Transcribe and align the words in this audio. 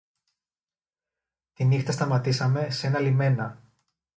Τη 1.53 1.63
νύχτα 1.65 1.91
σταματήσαμε 1.91 2.69
σ' 2.69 2.83
ένα 2.83 2.99
λιμένα 2.99 3.63